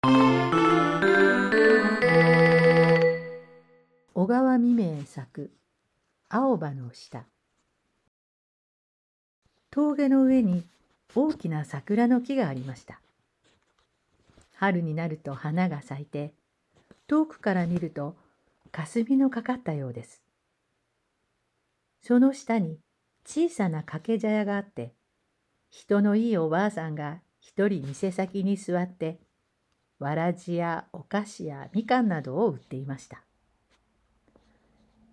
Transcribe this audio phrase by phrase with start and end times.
[0.00, 0.10] 小
[4.28, 5.50] 川未明作
[6.28, 7.26] 青葉の下。
[9.70, 10.64] 峠の上に
[11.14, 13.00] 大きな桜の木がありました。
[14.54, 16.32] 春になると花が咲いて
[17.08, 18.14] 遠くから見ると
[18.70, 20.22] 霞のかかったようです。
[22.02, 22.78] その下に
[23.26, 24.94] 小さな掛け茶屋があって
[25.70, 29.18] 人のいいおばあさんが一人店先に座って
[29.98, 33.22] わらじやお菓子やみかんなどを売っていました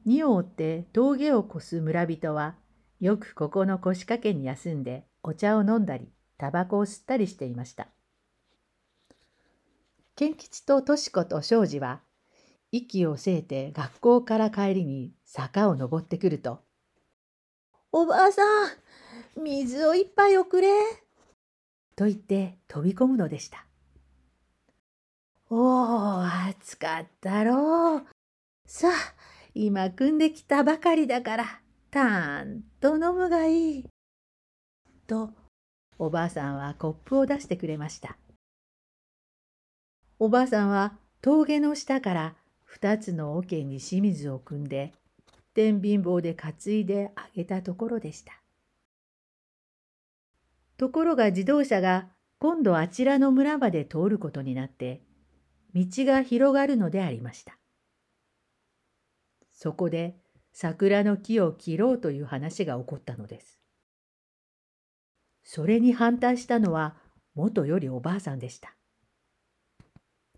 [0.05, 2.55] 荷を追って峠を越す村人は
[2.99, 7.87] よくここの腰掛けに休んでお茶を飲んだりタバコを吸ったりしていました
[10.15, 12.01] 賢吉ととし子と庄司は
[12.71, 16.61] 息をせいて学校から帰りに坂を登ってくると
[17.91, 18.69] 「おばあさん
[19.41, 20.69] 水を一杯おくれ」
[21.95, 23.65] と言って飛び込むのでした。
[25.49, 28.05] おお暑かったろう。
[28.65, 28.91] さあ
[29.53, 31.61] 今汲んできたばかりだから
[31.91, 33.85] たんと飲むがいい。
[35.05, 35.29] と
[35.99, 38.17] おばあさんはコップを出してくれました。
[40.17, 44.93] おばあさんは峠の下から二つの桶に清水を汲んで
[45.53, 48.33] 天秤棒で担いであげたところでした。
[50.77, 55.04] ところが自動車が今度あちらの村まで通ることになって
[55.75, 57.57] 道が広がるのでありました。
[59.51, 60.15] そこで
[60.53, 63.59] 桜の木を切ろうという話が起こったのです。
[65.43, 66.95] それに反対したのは
[67.35, 68.73] 元よりおばあさんでした。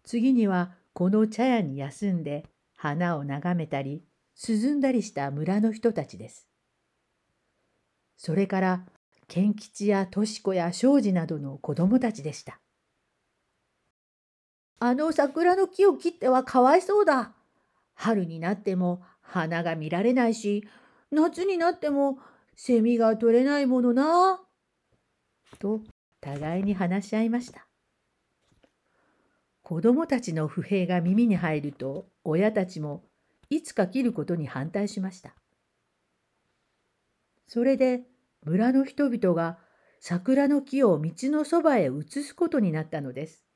[0.03, 4.03] 次にはこの茶屋に休んで花を眺めたり
[4.47, 6.47] 涼んだりした村の人たちです。
[8.17, 8.85] それから
[9.27, 12.59] 賢吉やとし子や庄司などの子供たちでした。
[14.79, 17.33] あの桜の木を切ってはかわいそうだ。
[17.95, 20.67] 春になっても花が見られないし、
[21.11, 22.19] 夏になっても
[22.55, 24.39] セミが取れないものな。
[25.59, 25.81] と
[26.21, 27.67] 互いに話し合いました。
[29.63, 33.03] 子供たちの不平が耳に入ると親たちも
[33.49, 35.33] いつか切ることに反対しました。
[37.47, 38.03] それで
[38.43, 39.57] 村の人々が
[39.99, 43.46] 桜の木を道のそばへ移すことになったのです。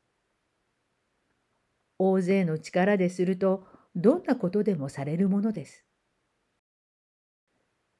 [2.04, 3.64] 大勢の力ですると
[3.96, 5.86] どんなことでもされるものです。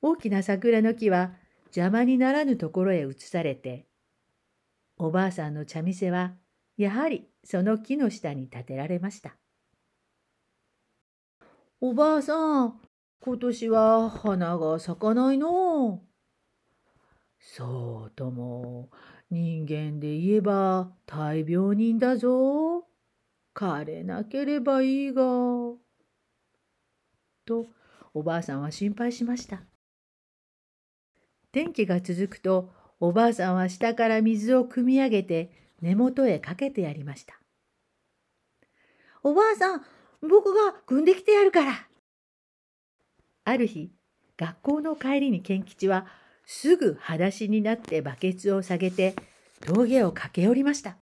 [0.02, 1.34] 大きな桜の木は
[1.66, 3.86] 邪魔にならぬところへ移されて、
[4.98, 6.34] おばあさんの茶店は
[6.78, 9.36] やはりその木の下に建てられました。
[11.80, 12.80] おばあさん、
[13.20, 16.02] 今年は花が咲かないの？
[17.40, 18.90] そうとも、
[19.30, 22.88] 人間で言えば大病人だぞ。
[23.54, 25.24] 枯れなければいいが。
[27.46, 27.68] と
[28.14, 29.64] おばあさんは心配しました。
[31.52, 35.52] 天気が続くとおばあさんは下から水を汲み上げて
[35.82, 37.40] 根元へかけてやりました。
[39.24, 39.82] おばあさん、
[40.22, 41.88] 僕が汲んできてやるから。
[43.44, 43.92] ある日、
[44.38, 46.08] 学校の帰りに賢吉は
[46.46, 49.16] すぐ裸足になってバケツを下げて
[49.62, 51.01] 峠を駆け下りました。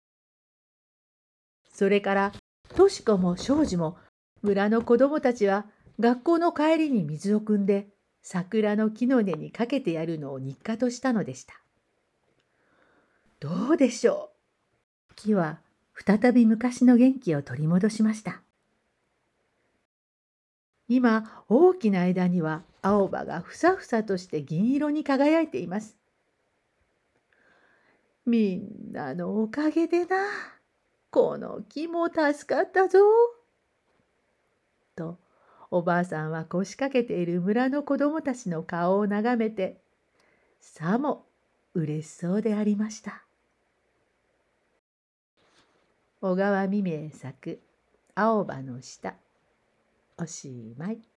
[1.75, 2.33] それから
[2.75, 3.99] とし子も庄司も
[4.43, 5.67] 村の子供たちは
[6.01, 7.89] 学校の帰りに水を汲んで
[8.23, 11.61] 桜の木の根にかけてやるのを日課としたのでした。
[13.41, 14.31] どうでしょ
[15.11, 15.15] う？
[15.17, 15.59] 木は
[15.95, 18.41] 再び昔の元気を取り戻しました。
[20.89, 25.97] 今大きな枝には青葉がふさふさとして銀色に輝いています。
[28.27, 30.17] みんなのおかげでな。
[31.15, 32.99] この木も助かったぞ。
[34.97, 35.17] と
[35.71, 39.81] おばあさんは腰掛けている村の子供たちの顔を眺めて
[40.59, 41.25] さも
[41.73, 43.23] 嬉しそうでありました。
[46.21, 47.61] 小川未明作
[48.17, 49.15] 「青葉の下」
[50.19, 51.14] おしまい。